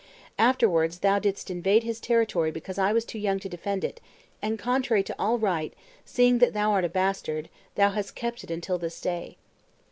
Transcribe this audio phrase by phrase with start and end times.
[0.39, 4.01] Afterwards thou didst invade his territory because I was too young to defend it;
[4.41, 8.49] and, contrary to all right, seeing that thou art a bastard, thou hast kept it
[8.49, 9.37] until this day.